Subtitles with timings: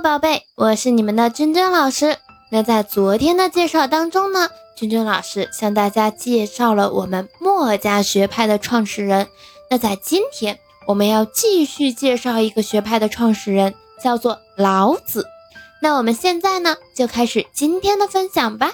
[0.00, 2.16] 宝贝，我是你们的君君老师。
[2.50, 9.28] 那在昨天的介绍当中呢，君君老师向大家介绍了我们墨家学派的创始人。
[9.70, 15.26] 那在今天，我们要继续介绍一个学派的创始人，叫做老子。
[15.80, 18.72] 那我们现在呢，就开始今天的分享吧。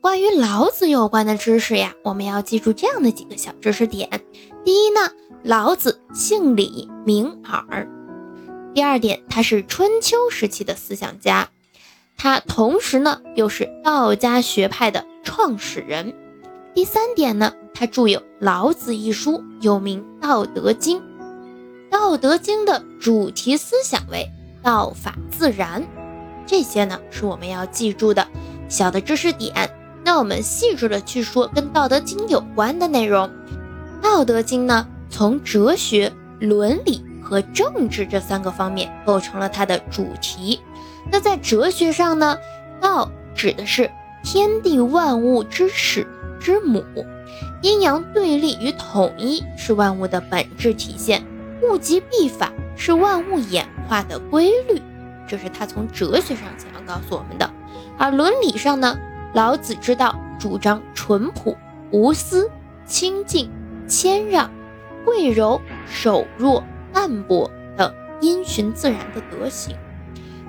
[0.00, 4.08] 关于老子有关的知识呀，我们要记住这样的几个小知识点。
[4.64, 5.00] 第一呢，
[5.42, 7.99] 老子姓李，名耳。
[8.72, 11.48] 第二点，他是春秋时期的思想家，
[12.16, 16.14] 他同时呢又是道家学派的创始人。
[16.72, 20.98] 第三点呢，他著有《老子》一书，又名《道德经》。
[21.90, 24.30] 《道德经》的主题思想为
[24.62, 25.84] 道法自然，
[26.46, 28.28] 这些呢是我们要记住的
[28.68, 29.52] 小的知识点。
[30.04, 33.26] 那我们细致的去说跟《道德经》有关的内容，
[34.00, 37.04] 《道德经》呢从哲学、伦理。
[37.30, 40.60] 和政治这三个方面构成了它的主题。
[41.12, 42.36] 那在哲学上呢，
[42.80, 43.88] 道指的是
[44.24, 46.04] 天地万物之始
[46.40, 46.84] 之母，
[47.62, 51.24] 阴阳对立与统一是万物的本质体现，
[51.62, 54.82] 物极必反是万物演化的规律，
[55.28, 57.48] 这是他从哲学上想要告诉我们的。
[57.96, 58.98] 而伦理上呢，
[59.34, 61.56] 老子之道主张淳朴、
[61.92, 62.50] 无私、
[62.84, 63.50] 清净、
[63.86, 64.50] 谦让、
[65.04, 66.64] 贵柔、守弱。
[66.92, 69.76] 淡泊等因循自然的德行。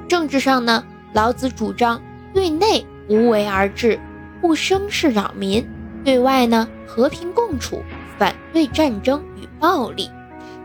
[0.08, 0.84] 政治上呢，
[1.14, 2.02] 老子主张
[2.34, 4.00] 对内无为而治，
[4.42, 5.64] 不生事扰民；
[6.04, 7.82] 对外呢，和平共处，
[8.18, 10.10] 反对战争与暴力。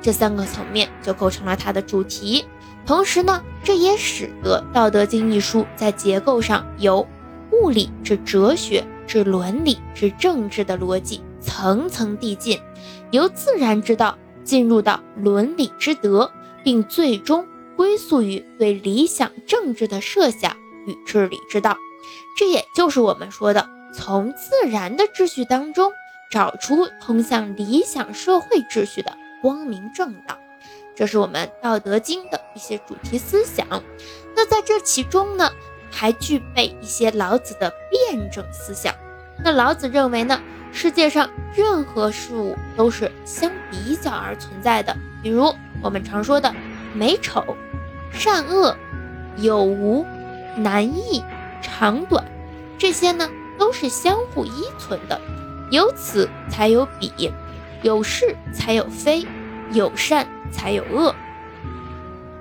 [0.02, 2.44] 这三个层面就构成了它的主题。
[2.84, 7.06] 同时呢，这也使得《道德经》一书在结构上由
[7.50, 12.60] 物理至哲学至伦理至政治的逻辑层层递进，
[13.10, 14.16] 由自然之道。
[14.46, 16.32] 进入到伦理之德，
[16.64, 21.76] 并最终归宿于对理想政治的设想与治理之道。
[22.38, 25.92] 这也就是我们说的从自然的秩序当中
[26.30, 30.38] 找出通向理想社会秩序的光明正道。
[30.94, 33.66] 这是我们《道德经》的一些主题思想。
[34.34, 35.50] 那在这其中呢，
[35.90, 38.94] 还具备一些老子的辩证思想。
[39.44, 40.40] 那老子认为呢？
[40.76, 45.50] 世界上任何事物都是相比较而存在的，比如
[45.80, 46.54] 我们常说的
[46.92, 47.56] 美丑、
[48.12, 48.76] 善恶、
[49.38, 50.04] 有无、
[50.54, 51.24] 难易、
[51.62, 52.22] 长短，
[52.76, 53.26] 这些呢
[53.58, 55.18] 都是相互依存的，
[55.70, 57.32] 有此才有彼，
[57.80, 59.26] 有是才有非，
[59.72, 61.14] 有善才有恶。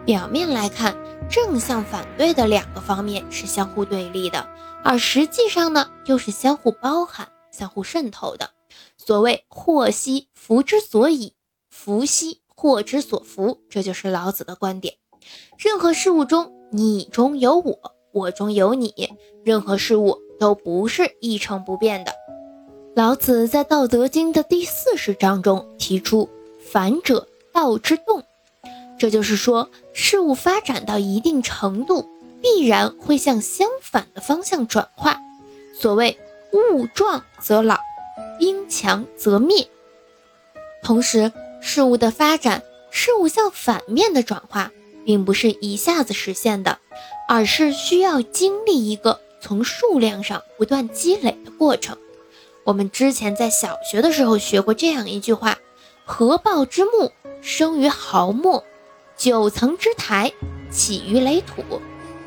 [0.04, 0.94] 表面来看，
[1.30, 4.46] 正向反对的两个方面是相互对立的，
[4.84, 7.30] 而实际上呢又是相互包含。
[7.56, 8.50] 相互渗透的，
[8.98, 11.34] 所谓祸兮福之所以，
[11.70, 14.96] 福兮祸之所伏，这就是老子的观点。
[15.58, 18.94] 任何事物中，你中有我，我中有你，
[19.46, 22.14] 任何事物都不是一成不变的。
[22.94, 26.30] 老子在《道德经》的第四十章中提出
[26.60, 28.24] “反者道之动”，
[29.00, 32.06] 这就是说，事物发展到一定程度，
[32.42, 35.18] 必然会向相反的方向转化。
[35.80, 36.20] 所谓。
[36.56, 37.78] 物壮则老，
[38.40, 39.68] 兵强则灭。
[40.84, 44.72] 同时，事物的发展，事物向反面的转化，
[45.06, 46.80] 并不是一下子实现的，
[47.28, 51.98] 而是需要经历一个从数量上不断积累的过程。
[52.64, 55.58] 我们之前在小学的时候学过这样一句话
[56.06, 57.12] ：“合抱之木，
[57.42, 58.64] 生于毫末；
[59.16, 60.32] 九层之台，
[60.72, 61.62] 起于垒土；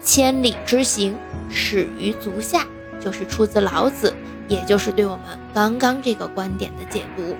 [0.02, 1.16] 千里之行，
[1.50, 2.66] 始于足下。”
[3.00, 4.14] 就是出自老子，
[4.48, 5.20] 也就是对我们
[5.54, 7.36] 刚刚这个观点的解读。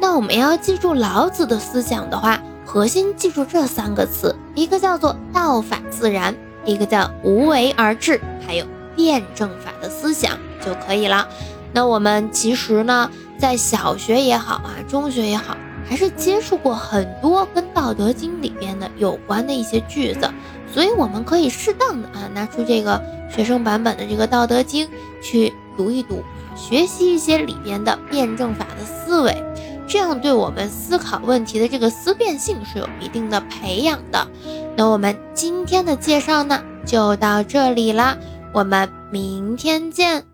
[0.00, 8.64] 那我们要记住老子的思想的话，核心记住这三个词：一个叫做道法自然，一个叫无为而治，还有
[8.94, 11.28] 辩证法的思想就可以了。
[11.72, 15.56] 那我们其实呢，在小学也好啊，中学也好，
[15.88, 20.30] 还是接触过很多跟《道德经》里边的有关的一些句子。
[20.72, 24.86] 所以我们可以适当的啊拿出这个学生版本的这个《道德经》
[25.22, 26.22] 去读一读，
[26.56, 29.42] 学习一些里边的辩证法的思维，
[29.86, 34.26] 这样对我们思考问题的这个思辨性是有一定的培养的。
[34.76, 38.16] 那我们今天的介绍呢就到这里啦，
[38.52, 40.27] 我们明天见。